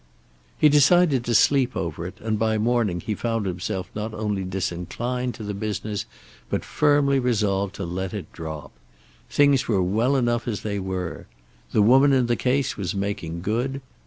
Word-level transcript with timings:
He 0.57 0.67
decided 0.67 1.23
to 1.25 1.35
sleep 1.35 1.77
over 1.77 2.07
it, 2.07 2.17
and 2.21 2.39
by 2.39 2.57
morning 2.57 3.01
he 3.01 3.13
found 3.13 3.45
himself 3.45 3.87
not 3.93 4.15
only 4.15 4.43
disinclined 4.43 5.35
to 5.35 5.43
the 5.43 5.53
business, 5.53 6.07
but 6.49 6.65
firmly 6.65 7.19
resolved 7.19 7.75
to 7.75 7.85
let 7.85 8.11
it 8.11 8.33
drop. 8.33 8.71
Things 9.29 9.67
were 9.67 9.83
well 9.83 10.15
enough 10.15 10.47
as 10.47 10.61
they 10.63 10.79
were. 10.79 11.27
The 11.71 11.83
woman 11.83 12.13
in 12.13 12.25
the 12.25 12.35
case 12.35 12.75
was 12.75 12.95
making 12.95 13.41
good. 13.41 13.79